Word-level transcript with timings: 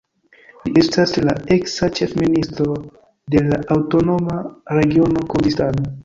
Li 0.67 0.71
estas 0.83 1.11
la 1.25 1.33
eksa 1.55 1.89
ĉefministro 1.99 2.77
de 3.35 3.43
la 3.49 3.59
Aŭtonoma 3.75 4.39
Regiono 4.79 5.23
Kurdistano. 5.35 5.87